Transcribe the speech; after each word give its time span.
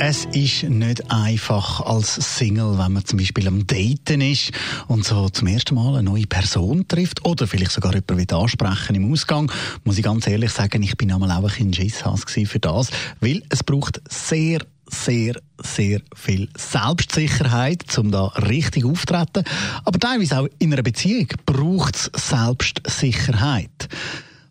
Es 0.00 0.26
ist 0.26 0.62
nicht 0.62 1.10
einfach 1.10 1.80
als 1.80 2.14
Single, 2.14 2.78
wenn 2.78 2.92
man 2.92 3.04
zum 3.04 3.18
Beispiel 3.18 3.48
am 3.48 3.66
Daten 3.66 4.20
ist 4.20 4.52
und 4.86 5.04
so 5.04 5.28
zum 5.28 5.48
ersten 5.48 5.74
Mal 5.74 5.94
eine 5.94 6.04
neue 6.04 6.26
Person 6.26 6.86
trifft 6.86 7.24
oder 7.24 7.48
vielleicht 7.48 7.72
sogar 7.72 7.92
jemanden 7.92 8.32
ansprechen 8.32 8.94
im 8.94 9.12
Ausgang. 9.12 9.50
Muss 9.82 9.98
ich 9.98 10.04
ganz 10.04 10.28
ehrlich 10.28 10.52
sagen, 10.52 10.84
ich 10.84 10.96
bin 10.96 11.10
einmal 11.10 11.32
auch 11.32 11.50
ein 11.58 11.74
Schisshass 11.74 12.24
für 12.26 12.60
das, 12.60 12.90
weil 13.20 13.42
es 13.48 13.64
braucht 13.64 14.00
sehr 14.08 14.60
sehr, 14.90 15.34
sehr 15.62 16.00
viel 16.14 16.48
Selbstsicherheit, 16.56 17.98
um 17.98 18.10
da 18.10 18.28
richtig 18.28 18.86
aufzutreten. 18.86 19.44
Aber 19.84 19.98
teilweise 19.98 20.38
auch 20.38 20.48
in 20.60 20.72
einer 20.72 20.82
Beziehung 20.82 21.26
braucht 21.44 21.96
es 21.96 22.10
Selbstsicherheit. 22.14 23.88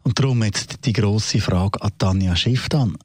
Und 0.04 0.20
darum 0.20 0.44
jetzt 0.44 0.86
die 0.86 0.94
grosse 0.94 1.40
Frage 1.40 1.82
an 1.82 1.91
Tanja 1.98 2.36
Schiff 2.36 2.70
dann. 2.70 2.98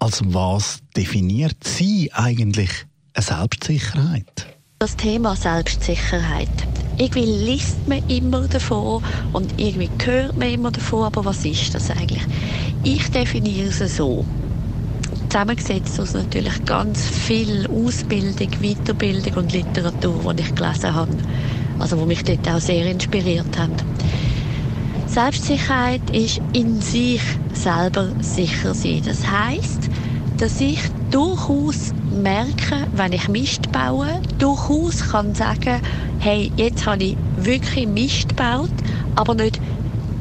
Als 0.00 0.22
was 0.24 0.78
definiert 0.96 1.56
sie 1.64 2.12
eigentlich 2.12 2.70
eine 3.14 3.24
Selbstsicherheit? 3.24 4.46
Das 4.78 4.96
Thema 4.96 5.34
Selbstsicherheit. 5.34 6.48
Irgendwie 6.98 7.24
liest 7.24 7.88
man 7.88 8.08
immer 8.08 8.46
davon 8.46 9.02
und 9.32 9.60
irgendwie 9.60 9.90
hört 10.04 10.36
man 10.36 10.52
immer 10.52 10.70
davon, 10.70 11.04
aber 11.04 11.24
was 11.24 11.44
ist 11.44 11.74
das 11.74 11.90
eigentlich? 11.90 12.22
Ich 12.84 13.10
definiere 13.10 13.68
es 13.68 13.96
so. 13.96 14.24
Zusammengesetzt 15.28 15.98
aus 15.98 16.14
natürlich 16.14 16.64
ganz 16.64 17.04
viel 17.04 17.66
Ausbildung, 17.66 18.50
Weiterbildung 18.60 19.34
und 19.34 19.52
Literatur, 19.52 20.32
die 20.32 20.42
ich 20.42 20.54
gelesen 20.54 20.94
habe. 20.94 21.16
Also, 21.80 21.96
die 21.96 22.06
mich 22.06 22.22
dort 22.22 22.48
auch 22.48 22.60
sehr 22.60 22.86
inspiriert 22.86 23.58
haben. 23.58 23.74
Selbstsicherheit 25.08 26.02
ist 26.12 26.40
in 26.52 26.80
sich 26.80 27.22
selber 27.52 28.12
sicher 28.20 28.74
sein. 28.74 29.02
Das 29.04 29.26
heißt, 29.26 29.88
dass 30.38 30.60
ich 30.60 30.80
durchaus 31.10 31.92
merke, 32.10 32.86
wenn 32.92 33.12
ich 33.12 33.28
Mist 33.28 33.72
baue, 33.72 34.20
durchaus 34.38 35.10
kann 35.10 35.34
sagen, 35.34 35.80
hey, 36.20 36.50
jetzt 36.56 36.86
habe 36.86 37.02
ich 37.04 37.16
wirklich 37.36 37.86
Mist 37.86 38.30
gebaut, 38.30 38.70
aber 39.16 39.34
nicht 39.34 39.60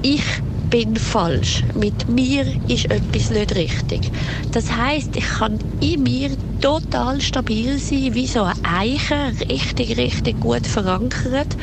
ich 0.01 0.23
bin 0.69 0.95
falsch. 0.95 1.63
Mit 1.75 2.09
mir 2.09 2.45
ist 2.67 2.85
etwas 2.85 3.29
nicht 3.29 3.55
richtig. 3.55 4.11
Das 4.51 4.75
heißt, 4.75 5.15
ich 5.15 5.25
kann 5.25 5.59
in 5.79 6.03
mir 6.03 6.31
total 6.61 7.21
stabil 7.21 7.77
sein, 7.79 8.13
wie 8.13 8.27
so 8.27 8.43
eine 8.43 8.53
Eiche, 8.63 9.33
richtig, 9.49 9.97
richtig 9.97 10.39
gut 10.41 10.65
verankert 10.65 11.55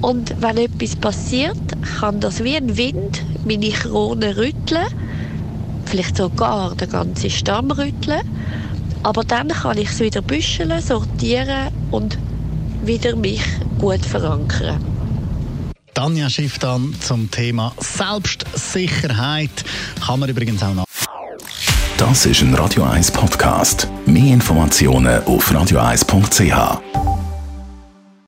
und 0.00 0.34
wenn 0.40 0.56
etwas 0.56 0.96
passiert, 0.96 1.58
kann 1.98 2.20
das 2.20 2.42
wie 2.42 2.56
ein 2.56 2.76
Wind 2.76 3.22
meine 3.44 3.70
Krone 3.70 4.36
rütteln, 4.36 4.84
vielleicht 5.90 6.16
sogar 6.16 6.74
den 6.74 6.90
ganzen 6.90 7.30
Stamm 7.30 7.70
rütteln. 7.70 8.20
Aber 9.02 9.24
dann 9.24 9.48
kann 9.48 9.78
ich 9.78 9.88
es 9.88 10.00
wieder 10.00 10.22
büscheln, 10.22 10.80
sortieren 10.80 11.68
und 11.90 12.18
wieder 12.84 13.16
mich 13.16 13.42
gut 13.78 14.04
verankern. 14.04 14.84
Tanja 15.94 16.30
Schiff 16.30 16.58
dann 16.58 16.94
zum 17.00 17.30
Thema 17.30 17.72
Selbstsicherheit. 17.78 19.50
Kann 20.04 20.20
man 20.20 20.28
übrigens 20.28 20.62
auch 20.62 20.74
noch. 20.74 20.84
Das 21.96 22.24
ist 22.24 22.40
ein 22.40 22.54
Radio 22.54 22.84
1 22.84 23.10
Podcast. 23.10 23.88
Mehr 24.06 24.32
Informationen 24.32 25.22
auf 25.24 25.50
radio1.ch. 25.50 27.09